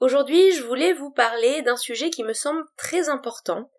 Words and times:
Aujourd'hui, 0.00 0.52
je 0.52 0.62
voulais 0.62 0.94
vous 0.94 1.10
parler 1.10 1.60
d'un 1.60 1.76
sujet 1.76 2.08
qui 2.08 2.24
me 2.24 2.32
semble 2.32 2.64
très 2.78 3.10
important, 3.10 3.70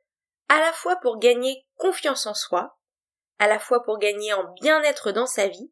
à 0.49 0.59
la 0.59 0.71
fois 0.71 0.97
pour 0.97 1.17
gagner 1.17 1.65
confiance 1.77 2.27
en 2.27 2.35
soi, 2.35 2.77
à 3.39 3.47
la 3.47 3.57
fois 3.57 3.81
pour 3.81 3.97
gagner 3.97 4.31
en 4.31 4.53
bien-être 4.61 5.11
dans 5.11 5.25
sa 5.25 5.47
vie, 5.47 5.71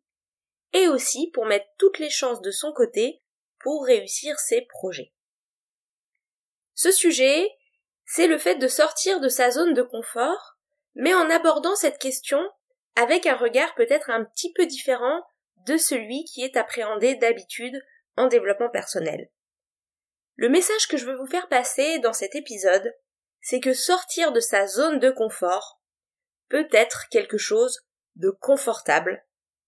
et 0.73 0.87
aussi 0.87 1.29
pour 1.35 1.45
mettre 1.45 1.67
toutes 1.77 1.99
les 1.99 2.09
chances 2.09 2.41
de 2.41 2.49
son 2.49 2.73
côté 2.73 3.21
pour 3.59 3.85
réussir 3.85 4.39
ses 4.39 4.61
projets. 4.61 5.13
Ce 6.73 6.91
sujet, 6.91 7.47
c'est 8.05 8.27
le 8.27 8.39
fait 8.39 8.55
de 8.55 8.67
sortir 8.67 9.19
de 9.19 9.29
sa 9.29 9.51
zone 9.51 9.75
de 9.75 9.83
confort, 9.83 10.57
mais 10.95 11.13
en 11.13 11.29
abordant 11.29 11.75
cette 11.75 11.99
question 11.99 12.41
avec 12.95 13.27
un 13.27 13.35
regard 13.35 13.75
peut-être 13.75 14.09
un 14.09 14.25
petit 14.25 14.51
peu 14.53 14.65
différent 14.65 15.21
de 15.67 15.77
celui 15.77 16.23
qui 16.23 16.41
est 16.41 16.57
appréhendé 16.57 17.13
d'habitude 17.15 17.79
en 18.17 18.25
développement 18.27 18.69
personnel. 18.69 19.29
Le 20.39 20.47
message 20.47 20.87
que 20.87 20.95
je 20.95 21.05
veux 21.05 21.17
vous 21.17 21.27
faire 21.27 21.49
passer 21.49 21.99
dans 21.99 22.13
cet 22.13 22.33
épisode, 22.33 22.95
c'est 23.41 23.59
que 23.59 23.73
sortir 23.73 24.31
de 24.31 24.39
sa 24.39 24.67
zone 24.67 24.97
de 24.97 25.11
confort 25.11 25.81
peut 26.47 26.69
être 26.71 27.09
quelque 27.11 27.37
chose 27.37 27.81
de 28.15 28.29
confortable, 28.29 29.21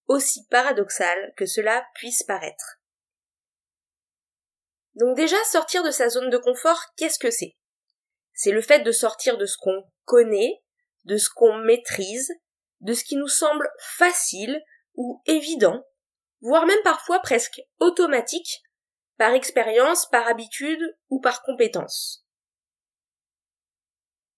aussi 0.07 0.47
paradoxal 0.49 1.33
que 1.35 1.45
cela 1.45 1.85
puisse 1.95 2.23
paraître. 2.23 2.79
Donc 4.95 5.17
déjà, 5.17 5.35
sortir 5.43 5.83
de 5.83 5.91
sa 5.91 6.07
zone 6.07 6.29
de 6.29 6.37
confort, 6.37 6.81
qu'est-ce 6.95 7.19
que 7.19 7.31
c'est? 7.31 7.57
C'est 8.33 8.51
le 8.51 8.61
fait 8.61 8.79
de 8.79 8.93
sortir 8.93 9.37
de 9.37 9.45
ce 9.45 9.57
qu'on 9.57 9.83
connaît, 10.05 10.63
de 11.03 11.17
ce 11.17 11.29
qu'on 11.35 11.57
maîtrise, 11.57 12.31
de 12.79 12.93
ce 12.93 13.03
qui 13.03 13.17
nous 13.17 13.27
semble 13.27 13.69
facile 13.97 14.63
ou 14.95 15.21
évident, 15.25 15.83
voire 16.39 16.65
même 16.65 16.81
parfois 16.85 17.19
presque 17.19 17.59
automatique, 17.81 18.63
par 19.21 19.35
expérience, 19.35 20.07
par 20.07 20.27
habitude 20.27 20.81
ou 21.11 21.21
par 21.21 21.43
compétence. 21.43 22.25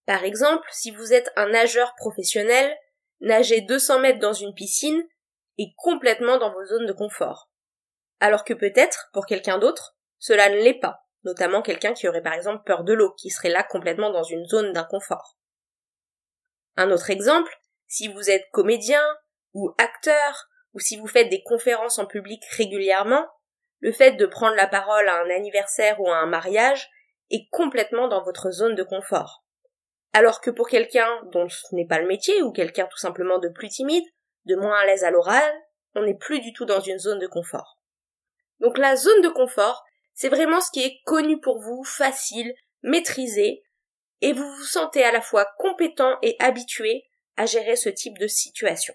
Par 0.06 0.26
exemple, 0.26 0.68
si 0.74 0.92
vous 0.92 1.14
êtes 1.14 1.32
un 1.38 1.48
nageur 1.48 1.96
professionnel, 1.96 2.78
nager 3.22 3.62
200 3.62 4.02
mètres 4.02 4.20
dans 4.20 4.34
une 4.34 4.54
piscine 4.54 5.02
est 5.58 5.74
complètement 5.78 6.38
dans 6.38 6.52
vos 6.52 6.66
zones 6.66 6.86
de 6.86 6.92
confort. 6.92 7.50
Alors 8.20 8.44
que 8.44 8.54
peut-être, 8.54 9.10
pour 9.14 9.26
quelqu'un 9.26 9.58
d'autre, 9.58 9.96
cela 10.20 10.50
ne 10.50 10.58
l'est 10.58 10.82
pas, 10.82 11.06
notamment 11.24 11.62
quelqu'un 11.62 11.94
qui 11.94 12.10
aurait 12.10 12.22
par 12.22 12.34
exemple 12.34 12.64
peur 12.66 12.84
de 12.84 12.92
l'eau, 12.92 13.14
qui 13.14 13.30
serait 13.30 13.48
là 13.48 13.64
complètement 13.64 14.10
dans 14.10 14.24
une 14.24 14.46
zone 14.48 14.74
d'inconfort. 14.74 15.38
Un 16.76 16.92
autre 16.92 17.10
exemple, 17.10 17.58
si 17.88 18.10
vous 18.10 18.30
êtes 18.30 18.50
comédien 18.52 19.02
ou 19.54 19.74
acteur, 19.78 20.50
ou 20.74 20.82
si 20.82 20.98
vous 20.98 21.08
faites 21.08 21.30
des 21.30 21.42
conférences 21.42 22.00
en 22.00 22.06
public 22.06 22.44
régulièrement, 22.58 23.26
le 23.84 23.92
fait 23.92 24.14
de 24.14 24.26
prendre 24.26 24.56
la 24.56 24.66
parole 24.66 25.10
à 25.10 25.20
un 25.20 25.30
anniversaire 25.30 26.00
ou 26.00 26.10
à 26.10 26.16
un 26.16 26.26
mariage 26.26 26.90
est 27.30 27.50
complètement 27.52 28.08
dans 28.08 28.24
votre 28.24 28.50
zone 28.50 28.76
de 28.76 28.84
confort. 28.84 29.44
Alors 30.14 30.40
que 30.40 30.50
pour 30.50 30.70
quelqu'un 30.70 31.10
dont 31.34 31.50
ce 31.50 31.76
n'est 31.76 31.86
pas 31.86 32.00
le 32.00 32.08
métier, 32.08 32.42
ou 32.44 32.54
quelqu'un 32.54 32.86
tout 32.86 32.98
simplement 32.98 33.40
de 33.40 33.50
plus 33.50 33.68
timide, 33.68 34.06
de 34.46 34.56
moins 34.56 34.80
à 34.80 34.86
l'aise 34.86 35.04
à 35.04 35.12
l'oral, 35.12 35.54
on 35.96 36.04
n'est 36.04 36.18
plus 36.18 36.40
du 36.40 36.54
tout 36.54 36.64
dans 36.64 36.80
une 36.80 36.98
zone 36.98 37.20
de 37.20 37.28
confort. 37.28 37.78
Donc 38.62 38.78
la 38.78 38.96
zone 38.96 39.22
de 39.22 39.28
confort, 39.28 39.84
c'est 40.14 40.30
vraiment 40.30 40.62
ce 40.62 40.72
qui 40.72 40.82
est 40.82 41.02
connu 41.04 41.42
pour 41.42 41.60
vous, 41.60 41.84
facile, 41.84 42.56
maîtrisé, 42.84 43.64
et 44.22 44.32
vous 44.32 44.50
vous 44.50 44.64
sentez 44.64 45.04
à 45.04 45.12
la 45.12 45.20
fois 45.20 45.46
compétent 45.58 46.20
et 46.22 46.38
habitué 46.40 47.04
à 47.36 47.46
gérer 47.46 47.76
ce 47.76 47.90
type 47.90 48.18
de 48.18 48.28
situation. 48.28 48.94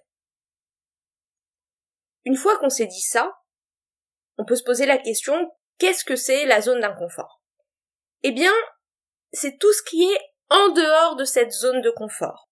Une 2.25 2.37
fois 2.37 2.56
qu'on 2.56 2.71
s'est 2.71 2.87
dit 2.87 3.03
ça, 3.03 3.38
on 4.38 4.44
peut 4.44 4.56
se 4.56 4.62
poser 4.62 4.87
la 4.87 4.99
question 4.99 5.50
qu'est-ce 5.78 6.04
que 6.04 6.16
c'est 6.16 6.47
la 6.47 6.60
zone 6.60 6.81
d'inconfort? 6.81 7.43
Eh 8.22 8.32
bien, 8.32 8.53
c'est 9.32 9.59
tout 9.59 9.72
ce 9.72 9.82
qui 9.82 10.04
est 10.04 10.19
en 10.50 10.71
dehors 10.71 11.16
de 11.16 11.25
cette 11.25 11.53
zone 11.53 11.82
de 11.82 11.91
confort. 11.91 12.48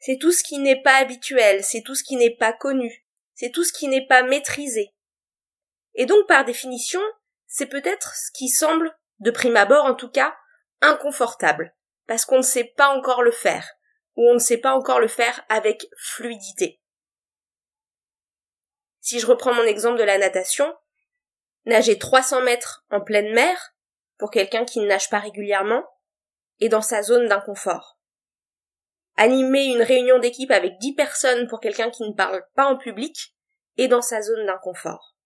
C'est 0.00 0.18
tout 0.18 0.32
ce 0.32 0.42
qui 0.42 0.58
n'est 0.58 0.82
pas 0.82 0.96
habituel, 0.96 1.62
c'est 1.62 1.82
tout 1.82 1.94
ce 1.94 2.02
qui 2.02 2.16
n'est 2.16 2.36
pas 2.36 2.52
connu, 2.52 3.06
c'est 3.34 3.50
tout 3.50 3.64
ce 3.64 3.72
qui 3.72 3.88
n'est 3.88 4.06
pas 4.06 4.22
maîtrisé. 4.22 4.94
Et 5.94 6.06
donc, 6.06 6.26
par 6.26 6.44
définition, 6.44 7.00
c'est 7.46 7.66
peut-être 7.66 8.14
ce 8.16 8.32
qui 8.32 8.48
semble, 8.48 8.96
de 9.20 9.30
prime 9.30 9.56
abord 9.56 9.84
en 9.84 9.94
tout 9.94 10.10
cas, 10.10 10.34
inconfortable, 10.80 11.74
parce 12.06 12.24
qu'on 12.24 12.38
ne 12.38 12.42
sait 12.42 12.72
pas 12.76 12.88
encore 12.88 13.22
le 13.22 13.30
faire, 13.30 13.70
ou 14.16 14.28
on 14.28 14.34
ne 14.34 14.38
sait 14.38 14.58
pas 14.58 14.74
encore 14.74 14.98
le 14.98 15.08
faire 15.08 15.44
avec 15.48 15.86
fluidité. 15.96 16.80
Si 19.00 19.20
je 19.20 19.26
reprends 19.26 19.54
mon 19.54 19.64
exemple 19.64 19.98
de 19.98 20.04
la 20.04 20.18
natation, 20.18 20.74
nager 21.66 21.98
300 21.98 22.42
mètres 22.42 22.84
en 22.90 23.00
pleine 23.00 23.32
mer, 23.32 23.74
pour 24.18 24.30
quelqu'un 24.30 24.64
qui 24.64 24.80
ne 24.80 24.86
nage 24.86 25.10
pas 25.10 25.18
régulièrement, 25.18 25.84
est 26.60 26.68
dans 26.68 26.82
sa 26.82 27.02
zone 27.02 27.26
d'inconfort. 27.28 27.98
Animer 29.16 29.64
une 29.66 29.82
réunion 29.82 30.18
d'équipe 30.18 30.50
avec 30.50 30.78
10 30.78 30.94
personnes 30.94 31.48
pour 31.48 31.60
quelqu'un 31.60 31.90
qui 31.90 32.02
ne 32.04 32.14
parle 32.14 32.42
pas 32.54 32.66
en 32.66 32.76
public 32.76 33.34
est 33.78 33.88
dans 33.88 34.02
sa 34.02 34.22
zone 34.22 34.46
d'inconfort. 34.46 35.16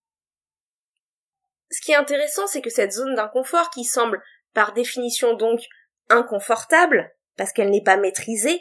Ce 1.70 1.80
qui 1.80 1.92
est 1.92 1.96
intéressant, 1.96 2.46
c'est 2.46 2.62
que 2.62 2.70
cette 2.70 2.92
zone 2.92 3.14
d'inconfort 3.14 3.70
qui 3.70 3.84
semble 3.84 4.22
par 4.54 4.72
définition 4.72 5.34
donc 5.34 5.60
inconfortable, 6.08 7.12
parce 7.36 7.52
qu'elle 7.52 7.70
n'est 7.70 7.82
pas 7.82 7.96
maîtrisée, 7.96 8.60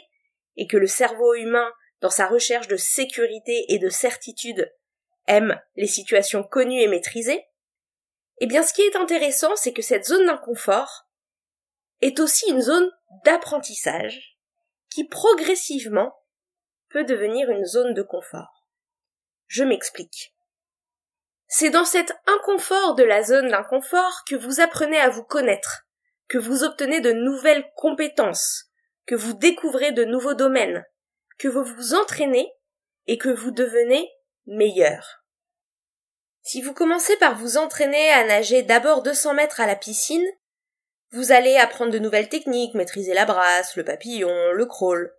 et 0.56 0.66
que 0.66 0.76
le 0.76 0.86
cerveau 0.86 1.34
humain, 1.34 1.70
dans 2.00 2.10
sa 2.10 2.26
recherche 2.26 2.68
de 2.68 2.76
sécurité 2.76 3.66
et 3.68 3.78
de 3.78 3.88
certitude, 3.88 4.70
aime 5.26 5.60
les 5.76 5.86
situations 5.86 6.42
connues 6.42 6.80
et 6.80 6.88
maîtrisées, 6.88 7.44
eh 8.38 8.46
bien 8.46 8.62
ce 8.62 8.72
qui 8.72 8.82
est 8.82 8.96
intéressant, 8.96 9.54
c'est 9.56 9.72
que 9.72 9.82
cette 9.82 10.04
zone 10.04 10.26
d'inconfort 10.26 11.08
est 12.00 12.20
aussi 12.20 12.50
une 12.50 12.60
zone 12.60 12.90
d'apprentissage 13.24 14.38
qui 14.90 15.04
progressivement 15.04 16.14
peut 16.90 17.04
devenir 17.04 17.50
une 17.50 17.64
zone 17.64 17.94
de 17.94 18.02
confort. 18.02 18.68
Je 19.46 19.64
m'explique. 19.64 20.34
C'est 21.48 21.70
dans 21.70 21.84
cet 21.84 22.12
inconfort 22.26 22.94
de 22.94 23.04
la 23.04 23.22
zone 23.22 23.48
d'inconfort 23.48 24.24
que 24.28 24.34
vous 24.34 24.60
apprenez 24.60 24.98
à 24.98 25.08
vous 25.08 25.22
connaître, 25.22 25.86
que 26.28 26.38
vous 26.38 26.64
obtenez 26.64 27.00
de 27.00 27.12
nouvelles 27.12 27.70
compétences, 27.76 28.64
que 29.06 29.14
vous 29.14 29.34
découvrez 29.34 29.92
de 29.92 30.04
nouveaux 30.04 30.34
domaines, 30.34 30.84
que 31.38 31.48
vous 31.48 31.64
vous 31.64 31.94
entraînez 31.94 32.52
et 33.06 33.18
que 33.18 33.28
vous 33.28 33.52
devenez 33.52 34.10
meilleur. 34.46 35.25
Si 36.46 36.62
vous 36.62 36.72
commencez 36.72 37.16
par 37.16 37.36
vous 37.36 37.56
entraîner 37.56 38.08
à 38.10 38.22
nager 38.22 38.62
d'abord 38.62 39.02
200 39.02 39.34
mètres 39.34 39.60
à 39.60 39.66
la 39.66 39.74
piscine, 39.74 40.24
vous 41.10 41.32
allez 41.32 41.56
apprendre 41.56 41.90
de 41.90 41.98
nouvelles 41.98 42.28
techniques, 42.28 42.74
maîtriser 42.74 43.14
la 43.14 43.24
brasse, 43.24 43.74
le 43.74 43.82
papillon, 43.82 44.52
le 44.52 44.64
crawl. 44.64 45.12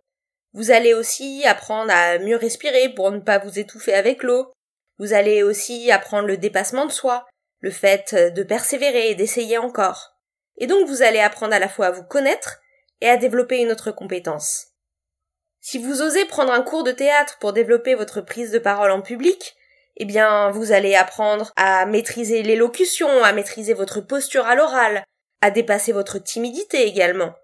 Vous 0.54 0.70
allez 0.70 0.94
aussi 0.94 1.44
apprendre 1.44 1.92
à 1.92 2.18
mieux 2.18 2.36
respirer 2.36 2.94
pour 2.94 3.10
ne 3.10 3.18
pas 3.18 3.36
vous 3.36 3.58
étouffer 3.58 3.92
avec 3.92 4.22
l'eau. 4.22 4.50
Vous 4.96 5.12
allez 5.12 5.42
aussi 5.42 5.90
apprendre 5.90 6.26
le 6.26 6.38
dépassement 6.38 6.86
de 6.86 6.92
soi, 6.92 7.26
le 7.60 7.70
fait 7.70 8.14
de 8.14 8.42
persévérer 8.42 9.10
et 9.10 9.14
d'essayer 9.14 9.58
encore. 9.58 10.16
Et 10.56 10.66
donc 10.66 10.88
vous 10.88 11.02
allez 11.02 11.20
apprendre 11.20 11.52
à 11.52 11.58
la 11.58 11.68
fois 11.68 11.88
à 11.88 11.90
vous 11.90 12.04
connaître 12.04 12.58
et 13.02 13.08
à 13.10 13.18
développer 13.18 13.58
une 13.58 13.70
autre 13.70 13.90
compétence. 13.90 14.68
Si 15.60 15.76
vous 15.76 16.00
osez 16.00 16.24
prendre 16.24 16.54
un 16.54 16.62
cours 16.62 16.84
de 16.84 16.92
théâtre 16.92 17.36
pour 17.38 17.52
développer 17.52 17.94
votre 17.94 18.22
prise 18.22 18.50
de 18.50 18.58
parole 18.58 18.92
en 18.92 19.02
public, 19.02 19.57
eh 19.98 20.04
bien, 20.04 20.50
vous 20.50 20.72
allez 20.72 20.94
apprendre 20.94 21.52
à 21.56 21.84
maîtriser 21.84 22.42
l'élocution, 22.42 23.08
à 23.24 23.32
maîtriser 23.32 23.74
votre 23.74 24.00
posture 24.00 24.46
à 24.46 24.54
l'oral, 24.54 25.04
à 25.40 25.50
dépasser 25.50 25.92
votre 25.92 26.18
timidité 26.18 26.86
également. 26.86 27.34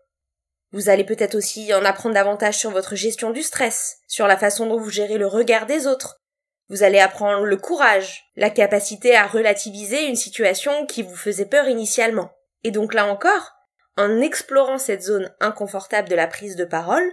Vous 0.73 0.89
allez 0.89 1.05
peut-être 1.05 1.35
aussi 1.35 1.75
en 1.75 1.85
apprendre 1.85 2.15
davantage 2.15 2.57
sur 2.57 2.71
votre 2.71 2.95
gestion 2.95 3.31
du 3.31 3.43
stress, 3.43 3.99
sur 4.09 4.27
la 4.27 4.37
façon 4.37 4.67
dont 4.67 4.79
vous 4.79 4.91
gérez 4.91 5.19
le 5.19 5.27
regard 5.27 5.67
des 5.67 5.87
autres. 5.87 6.21
Vous 6.69 6.83
allez 6.83 6.99
apprendre 6.99 7.45
le 7.45 7.57
courage, 7.57 8.25
la 8.37 8.51
capacité 8.51 9.15
à 9.17 9.27
relativiser 9.27 10.07
une 10.07 10.17
situation 10.17 10.87
qui 10.87 11.03
vous 11.03 11.17
faisait 11.17 11.47
peur 11.47 11.69
initialement. 11.69 12.31
Et 12.63 12.71
donc 12.71 12.95
là 12.95 13.07
encore, 13.07 13.53
en 13.97 14.21
explorant 14.21 14.79
cette 14.79 15.03
zone 15.03 15.33
inconfortable 15.41 16.09
de 16.09 16.15
la 16.15 16.27
prise 16.27 16.57
de 16.57 16.65
parole, 16.65 17.09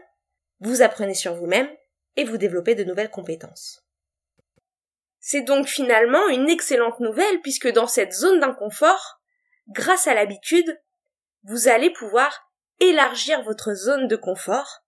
vous 0.59 0.81
apprenez 0.81 1.15
sur 1.15 1.35
vous-même 1.35 1.69
et 2.15 2.23
vous 2.23 2.37
développez 2.37 2.75
de 2.75 2.83
nouvelles 2.83 3.11
compétences. 3.11 3.80
C'est 5.23 5.43
donc 5.43 5.67
finalement 5.67 6.27
une 6.29 6.49
excellente 6.49 6.99
nouvelle 6.99 7.41
puisque 7.41 7.69
dans 7.69 7.87
cette 7.87 8.11
zone 8.11 8.39
d'inconfort, 8.39 9.21
grâce 9.69 10.07
à 10.07 10.15
l'habitude, 10.15 10.81
vous 11.43 11.67
allez 11.67 11.91
pouvoir 11.91 12.51
élargir 12.79 13.43
votre 13.43 13.75
zone 13.75 14.07
de 14.07 14.15
confort, 14.15 14.79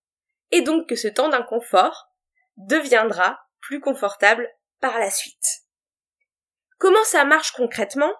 et 0.49 0.61
donc 0.61 0.89
que 0.89 0.95
ce 0.95 1.07
temps 1.07 1.29
d'inconfort 1.29 2.09
deviendra 2.57 3.39
plus 3.61 3.79
confortable 3.79 4.49
par 4.81 4.99
la 4.99 5.11
suite. 5.11 5.61
Comment 6.79 7.03
ça 7.05 7.25
marche 7.25 7.51
concrètement 7.51 8.11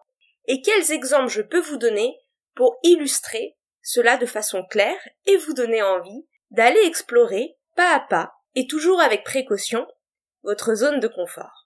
et 0.46 0.62
quels 0.62 0.92
exemples 0.92 1.30
je 1.30 1.42
peux 1.42 1.60
vous 1.60 1.78
donner 1.78 2.16
pour 2.56 2.78
illustrer 2.84 3.58
cela 3.82 4.18
de 4.18 4.28
façon 4.28 4.64
claire 4.64 5.00
et 5.26 5.36
vous 5.38 5.54
donner 5.54 5.82
envie 5.82 6.28
d'aller 6.52 6.82
explorer 6.86 7.58
pas 7.76 7.96
à 7.96 8.00
pas 8.00 8.36
et 8.54 8.68
toujours 8.68 9.02
avec 9.02 9.24
précaution 9.24 9.88
votre 10.44 10.76
zone 10.76 11.00
de 11.00 11.08
confort? 11.08 11.63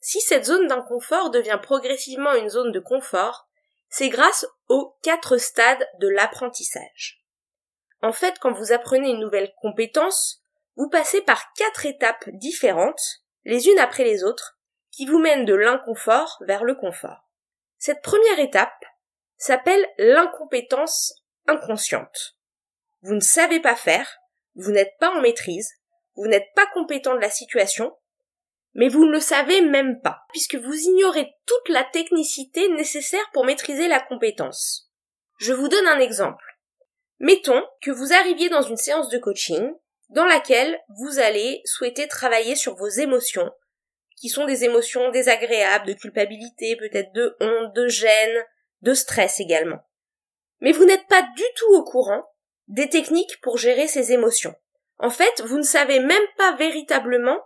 Si 0.00 0.20
cette 0.20 0.44
zone 0.44 0.66
d'inconfort 0.68 1.30
devient 1.30 1.58
progressivement 1.62 2.34
une 2.34 2.48
zone 2.48 2.72
de 2.72 2.80
confort, 2.80 3.48
c'est 3.88 4.08
grâce 4.08 4.46
aux 4.68 4.96
quatre 5.02 5.38
stades 5.38 5.86
de 6.00 6.08
l'apprentissage. 6.08 7.24
En 8.02 8.12
fait, 8.12 8.38
quand 8.38 8.52
vous 8.52 8.72
apprenez 8.72 9.10
une 9.10 9.20
nouvelle 9.20 9.52
compétence, 9.60 10.40
vous 10.76 10.88
passez 10.88 11.20
par 11.22 11.52
quatre 11.54 11.86
étapes 11.86 12.28
différentes, 12.28 13.22
les 13.44 13.66
unes 13.66 13.78
après 13.78 14.04
les 14.04 14.22
autres, 14.22 14.58
qui 14.92 15.06
vous 15.06 15.18
mènent 15.18 15.44
de 15.44 15.54
l'inconfort 15.54 16.38
vers 16.46 16.64
le 16.64 16.74
confort. 16.74 17.28
Cette 17.78 18.02
première 18.02 18.38
étape 18.38 18.84
s'appelle 19.36 19.84
l'incompétence 19.98 21.14
inconsciente. 21.46 22.36
Vous 23.02 23.14
ne 23.14 23.20
savez 23.20 23.60
pas 23.60 23.76
faire, 23.76 24.18
vous 24.54 24.70
n'êtes 24.70 24.96
pas 24.98 25.10
en 25.10 25.20
maîtrise, 25.20 25.72
vous 26.16 26.26
n'êtes 26.26 26.52
pas 26.54 26.66
compétent 26.66 27.14
de 27.14 27.20
la 27.20 27.30
situation, 27.30 27.96
mais 28.74 28.88
vous 28.88 29.04
ne 29.04 29.12
le 29.12 29.20
savez 29.20 29.60
même 29.60 30.00
pas, 30.00 30.20
puisque 30.30 30.56
vous 30.56 30.74
ignorez 30.74 31.28
toute 31.46 31.68
la 31.68 31.84
technicité 31.84 32.68
nécessaire 32.68 33.28
pour 33.32 33.44
maîtriser 33.44 33.88
la 33.88 34.00
compétence. 34.00 34.90
Je 35.38 35.52
vous 35.52 35.68
donne 35.68 35.86
un 35.86 36.00
exemple. 36.00 36.44
Mettons 37.20 37.62
que 37.82 37.90
vous 37.90 38.12
arriviez 38.12 38.48
dans 38.48 38.62
une 38.62 38.76
séance 38.76 39.08
de 39.08 39.18
coaching 39.18 39.72
dans 40.10 40.26
laquelle 40.26 40.78
vous 40.98 41.18
allez 41.18 41.60
souhaiter 41.64 42.08
travailler 42.08 42.54
sur 42.54 42.76
vos 42.76 42.88
émotions, 42.88 43.50
qui 44.16 44.28
sont 44.28 44.46
des 44.46 44.64
émotions 44.64 45.10
désagréables, 45.10 45.86
de 45.86 45.92
culpabilité, 45.92 46.76
peut-être 46.76 47.12
de 47.12 47.36
honte, 47.40 47.74
de 47.74 47.88
gêne, 47.88 48.44
de 48.82 48.94
stress 48.94 49.40
également. 49.40 49.80
Mais 50.60 50.72
vous 50.72 50.84
n'êtes 50.84 51.06
pas 51.08 51.22
du 51.22 51.44
tout 51.56 51.74
au 51.74 51.84
courant 51.84 52.22
des 52.68 52.88
techniques 52.88 53.40
pour 53.42 53.58
gérer 53.58 53.86
ces 53.86 54.12
émotions. 54.12 54.54
En 54.98 55.10
fait, 55.10 55.42
vous 55.44 55.58
ne 55.58 55.62
savez 55.62 56.00
même 56.00 56.26
pas 56.36 56.56
véritablement 56.56 57.40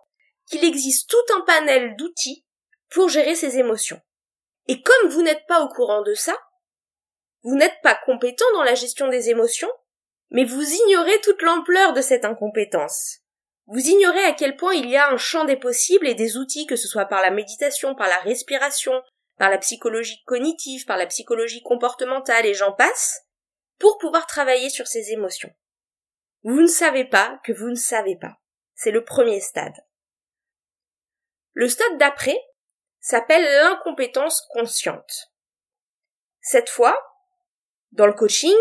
qu'il 0.53 0.65
existe 0.65 1.09
tout 1.09 1.35
un 1.35 1.41
panel 1.41 1.97
d'outils 1.97 2.45
pour 2.91 3.09
gérer 3.09 3.35
ces 3.35 3.57
émotions. 3.57 4.01
Et 4.69 4.83
comme 4.83 5.09
vous 5.09 5.23
n'êtes 5.23 5.47
pas 5.49 5.63
au 5.63 5.69
courant 5.69 6.03
de 6.03 6.13
ça, 6.13 6.37
vous 7.43 7.57
n'êtes 7.57 7.81
pas 7.83 7.99
compétent 8.05 8.45
dans 8.53 8.63
la 8.63 8.75
gestion 8.75 9.09
des 9.09 9.31
émotions, 9.31 9.71
mais 10.31 10.45
vous 10.45 10.63
ignorez 10.63 11.21
toute 11.23 11.41
l'ampleur 11.41 11.95
de 11.95 12.03
cette 12.03 12.27
incompétence. 12.27 13.21
Vous 13.67 13.81
ignorez 13.81 14.25
à 14.25 14.33
quel 14.33 14.57
point 14.57 14.75
il 14.75 14.91
y 14.91 14.97
a 14.97 15.11
un 15.11 15.17
champ 15.17 15.45
des 15.45 15.57
possibles 15.57 16.07
et 16.07 16.15
des 16.15 16.37
outils, 16.37 16.67
que 16.67 16.77
ce 16.77 16.87
soit 16.87 17.07
par 17.07 17.23
la 17.23 17.31
méditation, 17.31 17.95
par 17.95 18.09
la 18.09 18.19
respiration, 18.19 19.03
par 19.39 19.49
la 19.49 19.59
psychologie 19.59 20.23
cognitive, 20.27 20.85
par 20.85 20.99
la 20.99 21.07
psychologie 21.07 21.63
comportementale 21.63 22.45
et 22.45 22.55
j'en 22.55 22.73
passe, 22.73 23.23
pour 23.79 23.97
pouvoir 23.99 24.27
travailler 24.27 24.69
sur 24.69 24.87
ces 24.87 25.13
émotions. 25.13 25.53
Vous 26.43 26.61
ne 26.61 26.67
savez 26.67 27.07
pas 27.07 27.41
que 27.45 27.53
vous 27.53 27.71
ne 27.71 27.75
savez 27.75 28.17
pas. 28.17 28.37
C'est 28.75 28.91
le 28.91 29.05
premier 29.05 29.41
stade. 29.41 29.75
Le 31.55 31.69
stade 31.69 31.99
d'après 31.99 32.37
s'appelle 33.01 33.43
l'incompétence 33.43 34.47
consciente. 34.53 35.33
Cette 36.41 36.71
fois, 36.71 36.99
dans 37.93 38.07
le 38.07 38.15
coaching, 38.15 38.57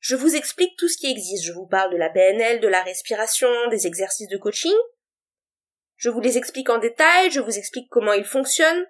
je 0.00 0.16
vous 0.16 0.34
explique 0.34 0.76
tout 0.76 0.88
ce 0.88 0.98
qui 0.98 1.10
existe. 1.10 1.44
Je 1.44 1.52
vous 1.52 1.66
parle 1.66 1.92
de 1.92 1.96
la 1.96 2.10
PNL, 2.10 2.60
de 2.60 2.68
la 2.68 2.82
respiration, 2.82 3.48
des 3.68 3.86
exercices 3.86 4.28
de 4.28 4.36
coaching. 4.36 4.74
Je 5.96 6.10
vous 6.10 6.20
les 6.20 6.36
explique 6.36 6.68
en 6.68 6.78
détail, 6.78 7.30
je 7.30 7.40
vous 7.40 7.56
explique 7.56 7.88
comment 7.88 8.12
ils 8.12 8.24
fonctionnent. 8.24 8.86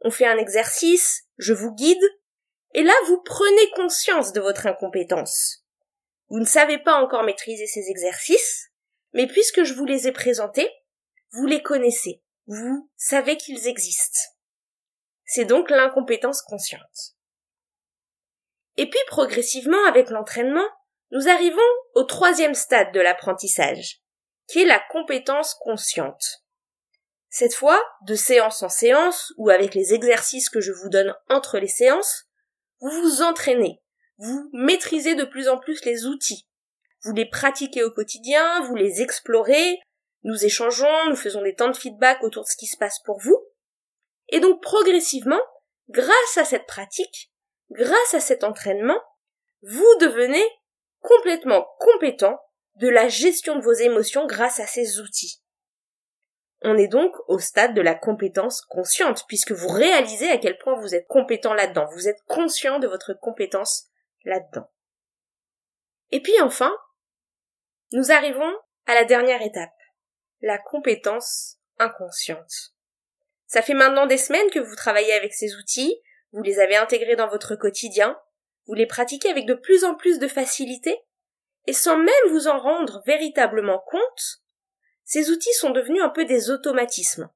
On 0.00 0.10
fait 0.10 0.26
un 0.26 0.36
exercice, 0.36 1.22
je 1.38 1.52
vous 1.52 1.72
guide. 1.72 2.02
Et 2.74 2.82
là, 2.82 2.92
vous 3.06 3.22
prenez 3.22 3.70
conscience 3.76 4.32
de 4.32 4.40
votre 4.40 4.66
incompétence. 4.66 5.64
Vous 6.28 6.40
ne 6.40 6.44
savez 6.44 6.78
pas 6.78 7.00
encore 7.00 7.22
maîtriser 7.22 7.66
ces 7.68 7.88
exercices, 7.88 8.72
mais 9.12 9.28
puisque 9.28 9.62
je 9.62 9.74
vous 9.74 9.84
les 9.84 10.08
ai 10.08 10.12
présentés, 10.12 10.68
vous 11.30 11.46
les 11.46 11.62
connaissez. 11.62 12.20
Vous 12.46 12.90
savez 12.96 13.36
qu'ils 13.36 13.66
existent. 13.66 14.20
C'est 15.24 15.44
donc 15.44 15.68
l'incompétence 15.70 16.42
consciente. 16.42 17.16
Et 18.76 18.88
puis 18.88 19.00
progressivement, 19.08 19.84
avec 19.86 20.10
l'entraînement, 20.10 20.66
nous 21.10 21.28
arrivons 21.28 21.60
au 21.94 22.04
troisième 22.04 22.54
stade 22.54 22.92
de 22.92 23.00
l'apprentissage, 23.00 24.00
qui 24.48 24.62
est 24.62 24.66
la 24.66 24.80
compétence 24.90 25.54
consciente. 25.54 26.44
Cette 27.28 27.54
fois, 27.54 27.82
de 28.06 28.14
séance 28.14 28.62
en 28.62 28.68
séance, 28.68 29.32
ou 29.36 29.50
avec 29.50 29.74
les 29.74 29.92
exercices 29.92 30.48
que 30.48 30.60
je 30.60 30.72
vous 30.72 30.88
donne 30.88 31.14
entre 31.28 31.58
les 31.58 31.68
séances, 31.68 32.24
vous 32.80 32.90
vous 32.90 33.22
entraînez, 33.22 33.82
vous 34.18 34.48
maîtrisez 34.52 35.14
de 35.14 35.24
plus 35.24 35.48
en 35.48 35.58
plus 35.58 35.84
les 35.84 36.06
outils, 36.06 36.46
vous 37.02 37.12
les 37.12 37.28
pratiquez 37.28 37.82
au 37.82 37.90
quotidien, 37.90 38.60
vous 38.62 38.74
les 38.74 39.02
explorez, 39.02 39.78
nous 40.22 40.44
échangeons, 40.44 41.08
nous 41.08 41.16
faisons 41.16 41.42
des 41.42 41.54
temps 41.54 41.70
de 41.70 41.76
feedback 41.76 42.22
autour 42.22 42.44
de 42.44 42.48
ce 42.48 42.56
qui 42.56 42.66
se 42.66 42.76
passe 42.76 42.98
pour 43.04 43.18
vous, 43.20 43.40
et 44.28 44.40
donc 44.40 44.60
progressivement, 44.62 45.40
grâce 45.88 46.36
à 46.36 46.44
cette 46.44 46.66
pratique, 46.66 47.32
grâce 47.70 48.14
à 48.14 48.20
cet 48.20 48.44
entraînement, 48.44 49.00
vous 49.62 49.94
devenez 50.00 50.44
complètement 51.00 51.66
compétent 51.78 52.38
de 52.76 52.88
la 52.88 53.08
gestion 53.08 53.56
de 53.56 53.62
vos 53.62 53.72
émotions 53.72 54.26
grâce 54.26 54.60
à 54.60 54.66
ces 54.66 55.00
outils. 55.00 55.42
On 56.62 56.76
est 56.76 56.88
donc 56.88 57.14
au 57.28 57.38
stade 57.38 57.74
de 57.74 57.80
la 57.80 57.94
compétence 57.94 58.62
consciente, 58.62 59.24
puisque 59.28 59.52
vous 59.52 59.68
réalisez 59.68 60.30
à 60.30 60.38
quel 60.38 60.58
point 60.58 60.78
vous 60.80 60.94
êtes 60.94 61.06
compétent 61.06 61.54
là-dedans, 61.54 61.86
vous 61.92 62.08
êtes 62.08 62.22
conscient 62.26 62.78
de 62.78 62.88
votre 62.88 63.14
compétence 63.14 63.88
là-dedans. 64.24 64.68
Et 66.10 66.20
puis 66.20 66.40
enfin, 66.40 66.74
nous 67.92 68.10
arrivons 68.10 68.52
à 68.86 68.94
la 68.94 69.04
dernière 69.04 69.42
étape, 69.42 69.75
la 70.46 70.58
compétence 70.58 71.58
inconsciente. 71.78 72.72
Ça 73.46 73.62
fait 73.62 73.74
maintenant 73.74 74.06
des 74.06 74.16
semaines 74.16 74.50
que 74.50 74.60
vous 74.60 74.76
travaillez 74.76 75.12
avec 75.12 75.34
ces 75.34 75.56
outils, 75.56 76.00
vous 76.30 76.42
les 76.42 76.60
avez 76.60 76.76
intégrés 76.76 77.16
dans 77.16 77.28
votre 77.28 77.56
quotidien, 77.56 78.16
vous 78.66 78.74
les 78.74 78.86
pratiquez 78.86 79.28
avec 79.28 79.44
de 79.46 79.54
plus 79.54 79.84
en 79.84 79.96
plus 79.96 80.20
de 80.20 80.28
facilité, 80.28 80.96
et 81.66 81.72
sans 81.72 81.96
même 81.96 82.30
vous 82.30 82.46
en 82.46 82.60
rendre 82.60 83.02
véritablement 83.06 83.82
compte, 83.86 84.42
ces 85.04 85.30
outils 85.30 85.52
sont 85.54 85.70
devenus 85.70 86.02
un 86.02 86.10
peu 86.10 86.24
des 86.24 86.50
automatismes. 86.50 87.28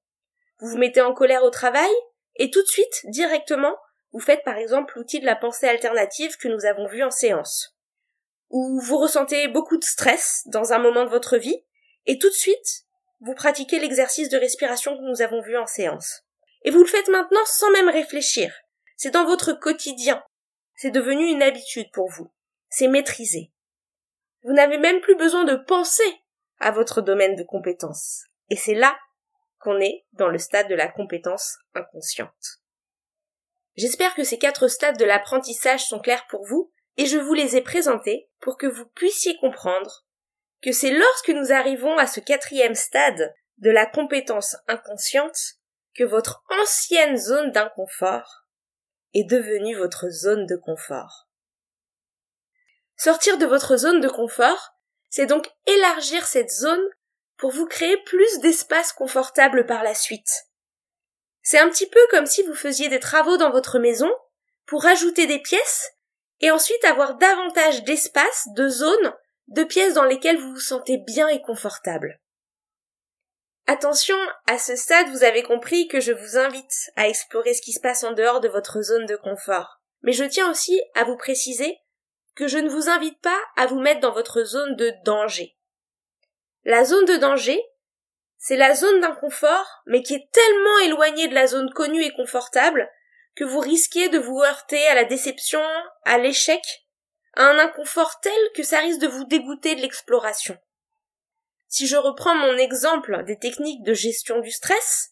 Vous 0.60 0.68
vous 0.68 0.78
mettez 0.78 1.00
en 1.00 1.12
colère 1.12 1.42
au 1.42 1.50
travail, 1.50 1.90
et 2.36 2.50
tout 2.50 2.62
de 2.62 2.68
suite, 2.68 3.06
directement, 3.06 3.76
vous 4.12 4.20
faites 4.20 4.44
par 4.44 4.56
exemple 4.56 4.94
l'outil 4.96 5.18
de 5.18 5.26
la 5.26 5.36
pensée 5.36 5.66
alternative 5.66 6.36
que 6.36 6.48
nous 6.48 6.64
avons 6.64 6.86
vu 6.86 7.02
en 7.02 7.10
séance. 7.10 7.76
Ou 8.50 8.80
vous 8.80 8.98
ressentez 8.98 9.48
beaucoup 9.48 9.78
de 9.78 9.84
stress 9.84 10.42
dans 10.46 10.72
un 10.72 10.78
moment 10.78 11.04
de 11.04 11.10
votre 11.10 11.38
vie, 11.38 11.64
et 12.06 12.18
tout 12.18 12.28
de 12.28 12.34
suite, 12.34 12.86
vous 13.20 13.34
pratiquez 13.34 13.78
l'exercice 13.78 14.28
de 14.28 14.38
respiration 14.38 14.96
que 14.96 15.02
nous 15.02 15.22
avons 15.22 15.42
vu 15.42 15.56
en 15.56 15.66
séance. 15.66 16.22
Et 16.62 16.70
vous 16.70 16.80
le 16.80 16.88
faites 16.88 17.08
maintenant 17.08 17.44
sans 17.46 17.70
même 17.70 17.88
réfléchir. 17.88 18.54
C'est 18.96 19.10
dans 19.10 19.24
votre 19.24 19.52
quotidien. 19.52 20.22
C'est 20.74 20.90
devenu 20.90 21.26
une 21.26 21.42
habitude 21.42 21.90
pour 21.92 22.08
vous. 22.10 22.32
C'est 22.68 22.88
maîtrisé. 22.88 23.52
Vous 24.42 24.52
n'avez 24.52 24.78
même 24.78 25.00
plus 25.00 25.16
besoin 25.16 25.44
de 25.44 25.56
penser 25.56 26.20
à 26.58 26.70
votre 26.70 27.02
domaine 27.02 27.36
de 27.36 27.42
compétence. 27.42 28.24
Et 28.48 28.56
c'est 28.56 28.74
là 28.74 28.98
qu'on 29.58 29.78
est 29.80 30.06
dans 30.12 30.28
le 30.28 30.38
stade 30.38 30.68
de 30.68 30.74
la 30.74 30.88
compétence 30.88 31.58
inconsciente. 31.74 32.60
J'espère 33.76 34.14
que 34.14 34.24
ces 34.24 34.38
quatre 34.38 34.68
stades 34.68 34.98
de 34.98 35.04
l'apprentissage 35.04 35.84
sont 35.84 36.00
clairs 36.00 36.26
pour 36.28 36.44
vous 36.46 36.72
et 36.96 37.06
je 37.06 37.18
vous 37.18 37.34
les 37.34 37.56
ai 37.56 37.60
présentés 37.60 38.28
pour 38.40 38.56
que 38.56 38.66
vous 38.66 38.86
puissiez 38.86 39.36
comprendre 39.36 40.06
que 40.62 40.72
c'est 40.72 40.90
lorsque 40.90 41.30
nous 41.30 41.52
arrivons 41.52 41.96
à 41.98 42.06
ce 42.06 42.20
quatrième 42.20 42.74
stade 42.74 43.34
de 43.58 43.70
la 43.70 43.86
compétence 43.86 44.56
inconsciente 44.68 45.56
que 45.94 46.04
votre 46.04 46.42
ancienne 46.60 47.16
zone 47.16 47.50
d'inconfort 47.50 48.46
est 49.14 49.24
devenue 49.24 49.76
votre 49.76 50.08
zone 50.08 50.46
de 50.46 50.56
confort. 50.56 51.28
Sortir 52.96 53.38
de 53.38 53.46
votre 53.46 53.76
zone 53.76 54.00
de 54.00 54.08
confort, 54.08 54.74
c'est 55.08 55.26
donc 55.26 55.50
élargir 55.66 56.26
cette 56.26 56.50
zone 56.50 56.84
pour 57.36 57.50
vous 57.50 57.66
créer 57.66 57.96
plus 58.04 58.38
d'espace 58.40 58.92
confortable 58.92 59.66
par 59.66 59.82
la 59.82 59.94
suite. 59.94 60.30
C'est 61.42 61.58
un 61.58 61.70
petit 61.70 61.88
peu 61.88 62.00
comme 62.10 62.26
si 62.26 62.42
vous 62.42 62.54
faisiez 62.54 62.88
des 62.88 63.00
travaux 63.00 63.38
dans 63.38 63.50
votre 63.50 63.78
maison 63.78 64.10
pour 64.66 64.86
ajouter 64.86 65.26
des 65.26 65.40
pièces 65.40 65.90
et 66.40 66.50
ensuite 66.50 66.84
avoir 66.84 67.16
davantage 67.16 67.82
d'espace, 67.84 68.46
de 68.54 68.68
zones, 68.68 69.14
de 69.50 69.64
pièces 69.64 69.94
dans 69.94 70.04
lesquelles 70.04 70.38
vous 70.38 70.52
vous 70.52 70.60
sentez 70.60 70.96
bien 70.96 71.28
et 71.28 71.42
confortable. 71.42 72.20
Attention, 73.66 74.16
à 74.46 74.58
ce 74.58 74.74
stade, 74.74 75.08
vous 75.10 75.22
avez 75.22 75.42
compris 75.42 75.86
que 75.86 76.00
je 76.00 76.12
vous 76.12 76.38
invite 76.38 76.90
à 76.96 77.08
explorer 77.08 77.54
ce 77.54 77.62
qui 77.62 77.72
se 77.72 77.80
passe 77.80 78.02
en 78.02 78.12
dehors 78.12 78.40
de 78.40 78.48
votre 78.48 78.82
zone 78.82 79.06
de 79.06 79.16
confort. 79.16 79.80
Mais 80.02 80.12
je 80.12 80.24
tiens 80.24 80.50
aussi 80.50 80.80
à 80.94 81.04
vous 81.04 81.16
préciser 81.16 81.78
que 82.34 82.48
je 82.48 82.58
ne 82.58 82.68
vous 82.68 82.88
invite 82.88 83.20
pas 83.20 83.38
à 83.56 83.66
vous 83.66 83.78
mettre 83.78 84.00
dans 84.00 84.12
votre 84.12 84.42
zone 84.44 84.76
de 84.76 84.92
danger. 85.04 85.56
La 86.64 86.84
zone 86.84 87.04
de 87.04 87.16
danger, 87.16 87.62
c'est 88.38 88.56
la 88.56 88.74
zone 88.74 89.00
d'inconfort, 89.00 89.82
mais 89.86 90.02
qui 90.02 90.14
est 90.14 90.30
tellement 90.32 90.78
éloignée 90.84 91.28
de 91.28 91.34
la 91.34 91.46
zone 91.46 91.70
connue 91.72 92.02
et 92.02 92.12
confortable 92.12 92.90
que 93.36 93.44
vous 93.44 93.60
risquez 93.60 94.08
de 94.08 94.18
vous 94.18 94.40
heurter 94.40 94.84
à 94.88 94.94
la 94.94 95.04
déception, 95.04 95.62
à 96.04 96.18
l'échec, 96.18 96.62
à 97.34 97.44
un 97.44 97.58
inconfort 97.58 98.20
tel 98.20 98.40
que 98.54 98.62
ça 98.62 98.80
risque 98.80 99.00
de 99.00 99.08
vous 99.08 99.24
dégoûter 99.24 99.74
de 99.74 99.80
l'exploration. 99.80 100.58
Si 101.68 101.86
je 101.86 101.96
reprends 101.96 102.34
mon 102.34 102.56
exemple 102.56 103.22
des 103.24 103.38
techniques 103.38 103.84
de 103.84 103.94
gestion 103.94 104.40
du 104.40 104.50
stress, 104.50 105.10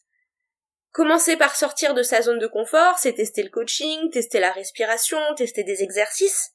commencer 0.91 1.37
par 1.37 1.55
sortir 1.55 1.95
de 1.95 2.03
sa 2.03 2.23
zone 2.23 2.41
de 2.41 2.49
confort, 2.49 2.99
c'est 2.99 3.15
tester 3.15 3.43
le 3.43 3.51
coaching, 3.51 4.11
tester 4.11 4.41
la 4.41 4.51
respiration, 4.51 5.19
tester 5.37 5.63
des 5.63 5.83
exercices, 5.83 6.51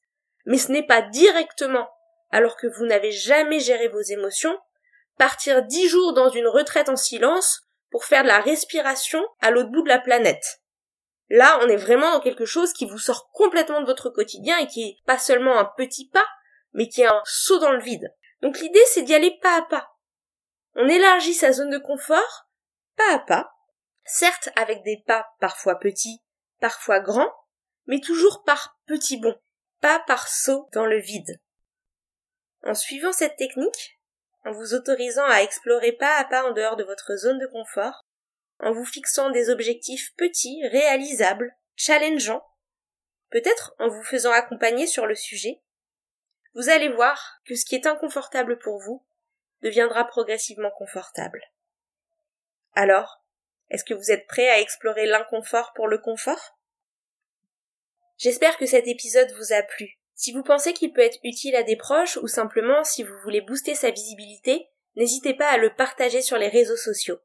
mais 0.46 0.58
ce 0.58 0.72
n'est 0.72 0.86
pas 0.86 1.01
directement, 1.01 1.89
alors 2.32 2.58
que 2.58 2.67
vous 2.67 2.86
n'avez 2.86 3.12
jamais 3.12 3.60
géré 3.60 3.88
vos 3.88 4.01
émotions, 4.01 4.58
partir 5.17 5.63
dix 5.63 5.88
jours 5.88 6.13
dans 6.13 6.29
une 6.29 6.48
retraite 6.48 6.89
en 6.89 6.98
silence 6.98 7.62
pour 7.89 8.05
faire 8.05 8.24
de 8.24 8.27
la 8.27 8.39
respiration 8.39 9.24
à 9.39 9.51
l'autre 9.51 9.70
bout 9.70 9.84
de 9.84 9.89
la 9.89 10.00
planète. 10.00 10.62
Là, 11.33 11.57
on 11.63 11.67
est 11.67 11.77
vraiment 11.77 12.11
dans 12.11 12.19
quelque 12.19 12.45
chose 12.45 12.73
qui 12.73 12.85
vous 12.85 12.99
sort 12.99 13.31
complètement 13.31 13.81
de 13.81 13.87
votre 13.87 14.11
quotidien 14.11 14.55
et 14.59 14.67
qui 14.67 14.83
est 14.83 14.97
pas 15.07 15.17
seulement 15.17 15.57
un 15.57 15.65
petit 15.65 16.07
pas, 16.07 16.27
mais 16.73 16.87
qui 16.87 17.01
est 17.01 17.07
un 17.07 17.23
saut 17.25 17.57
dans 17.57 17.71
le 17.71 17.81
vide. 17.81 18.13
Donc 18.43 18.59
l'idée, 18.59 18.83
c'est 18.85 19.01
d'y 19.01 19.15
aller 19.15 19.39
pas 19.41 19.57
à 19.57 19.63
pas. 19.63 19.89
On 20.75 20.87
élargit 20.87 21.33
sa 21.33 21.51
zone 21.51 21.71
de 21.71 21.79
confort, 21.79 22.47
pas 22.95 23.15
à 23.15 23.17
pas, 23.17 23.51
certes 24.05 24.49
avec 24.55 24.83
des 24.83 25.03
pas 25.07 25.25
parfois 25.39 25.79
petits, 25.79 26.21
parfois 26.59 26.99
grands, 26.99 27.33
mais 27.87 27.99
toujours 27.99 28.43
par 28.43 28.77
petits 28.85 29.17
bonds, 29.17 29.41
pas 29.81 30.03
par 30.05 30.27
saut 30.27 30.69
dans 30.71 30.85
le 30.85 30.99
vide. 30.99 31.41
En 32.63 32.75
suivant 32.75 33.11
cette 33.11 33.37
technique, 33.37 33.99
en 34.45 34.51
vous 34.51 34.75
autorisant 34.75 35.25
à 35.25 35.41
explorer 35.41 35.93
pas 35.93 36.15
à 36.17 36.25
pas 36.25 36.47
en 36.47 36.51
dehors 36.51 36.75
de 36.75 36.83
votre 36.83 37.15
zone 37.15 37.39
de 37.39 37.47
confort, 37.47 38.03
en 38.63 38.72
vous 38.72 38.86
fixant 38.86 39.29
des 39.29 39.50
objectifs 39.50 40.13
petits, 40.15 40.65
réalisables, 40.67 41.55
challengeants, 41.75 42.46
peut-être 43.29 43.75
en 43.79 43.89
vous 43.89 44.03
faisant 44.03 44.32
accompagner 44.32 44.88
sur 44.88 45.05
le 45.05 45.15
sujet, 45.15 45.62
vous 46.53 46.70
allez 46.70 46.89
voir 46.89 47.41
que 47.46 47.55
ce 47.55 47.65
qui 47.65 47.75
est 47.75 47.88
inconfortable 47.88 48.60
pour 48.60 48.79
vous 48.79 49.03
deviendra 49.62 50.05
progressivement 50.05 50.72
confortable. 50.72 51.41
Alors, 52.74 53.24
est-ce 53.70 53.84
que 53.84 53.93
vous 53.93 54.12
êtes 54.12 54.27
prêt 54.27 54.50
à 54.50 54.60
explorer 54.60 55.05
l'inconfort 55.05 55.74
pour 55.74 55.88
le 55.88 55.98
confort? 55.98 56.58
J'espère 58.17 58.58
que 58.58 58.65
cet 58.65 58.88
épisode 58.88 59.32
vous 59.32 59.53
a 59.53 59.63
plu. 59.63 59.98
Si 60.15 60.32
vous 60.32 60.43
pensez 60.43 60.74
qu'il 60.74 60.93
peut 60.93 61.01
être 61.01 61.20
utile 61.24 61.55
à 61.55 61.63
des 61.63 61.75
proches 61.75 62.17
ou 62.17 62.27
simplement 62.27 62.84
si 62.84 63.03
vous 63.03 63.17
voulez 63.24 63.41
booster 63.41 63.74
sa 63.74 63.89
visibilité, 63.89 64.70
n'hésitez 64.96 65.34
pas 65.34 65.50
à 65.50 65.58
le 65.58 65.74
partager 65.74 66.22
sur 66.22 66.38
les 66.38 66.50
réseaux 66.50 66.77
sociaux. 66.77 67.20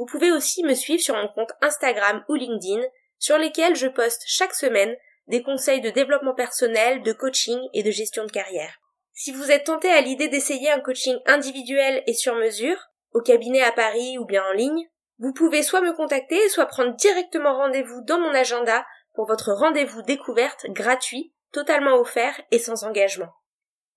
Vous 0.00 0.06
pouvez 0.06 0.32
aussi 0.32 0.62
me 0.62 0.72
suivre 0.72 1.02
sur 1.02 1.14
mon 1.14 1.28
compte 1.28 1.52
Instagram 1.60 2.24
ou 2.30 2.34
LinkedIn, 2.34 2.80
sur 3.18 3.36
lesquels 3.36 3.76
je 3.76 3.86
poste 3.86 4.22
chaque 4.26 4.54
semaine 4.54 4.96
des 5.26 5.42
conseils 5.42 5.82
de 5.82 5.90
développement 5.90 6.32
personnel, 6.32 7.02
de 7.02 7.12
coaching 7.12 7.60
et 7.74 7.82
de 7.82 7.90
gestion 7.90 8.24
de 8.24 8.30
carrière. 8.30 8.80
Si 9.12 9.30
vous 9.30 9.50
êtes 9.50 9.64
tenté 9.64 9.90
à 9.90 10.00
l'idée 10.00 10.28
d'essayer 10.28 10.70
un 10.70 10.80
coaching 10.80 11.18
individuel 11.26 12.02
et 12.06 12.14
sur 12.14 12.34
mesure, 12.34 12.78
au 13.12 13.20
cabinet 13.20 13.60
à 13.60 13.72
Paris 13.72 14.16
ou 14.16 14.24
bien 14.24 14.42
en 14.42 14.54
ligne, 14.54 14.88
vous 15.18 15.34
pouvez 15.34 15.62
soit 15.62 15.82
me 15.82 15.92
contacter, 15.92 16.48
soit 16.48 16.64
prendre 16.64 16.96
directement 16.96 17.54
rendez-vous 17.54 18.00
dans 18.06 18.18
mon 18.18 18.32
agenda 18.32 18.86
pour 19.12 19.26
votre 19.26 19.52
rendez-vous 19.52 20.00
découverte 20.00 20.64
gratuit, 20.70 21.34
totalement 21.52 21.96
offert 21.96 22.40
et 22.50 22.58
sans 22.58 22.84
engagement. 22.84 23.34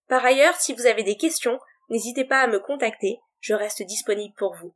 Par 0.10 0.26
ailleurs, 0.26 0.56
si 0.56 0.74
vous 0.74 0.86
avez 0.86 1.04
des 1.04 1.16
questions, 1.16 1.60
n'hésitez 1.88 2.26
pas 2.26 2.42
à 2.42 2.48
me 2.48 2.60
contacter, 2.60 3.20
je 3.40 3.54
reste 3.54 3.84
disponible 3.84 4.34
pour 4.36 4.54
vous 4.56 4.76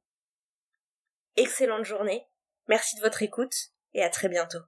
excellente 1.37 1.85
journée, 1.85 2.27
merci 2.67 2.95
de 2.97 3.01
votre 3.01 3.21
écoute 3.23 3.55
et 3.93 4.03
à 4.03 4.09
très 4.09 4.27
bientôt. 4.27 4.59